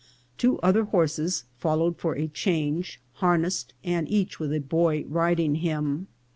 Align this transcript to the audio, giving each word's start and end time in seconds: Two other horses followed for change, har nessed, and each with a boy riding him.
Two 0.35 0.57
other 0.61 0.85
horses 0.85 1.43
followed 1.59 1.95
for 1.99 2.17
change, 2.29 2.99
har 3.17 3.37
nessed, 3.37 3.67
and 3.83 4.09
each 4.09 4.39
with 4.39 4.51
a 4.51 4.59
boy 4.59 5.03
riding 5.07 5.53
him. 5.61 6.07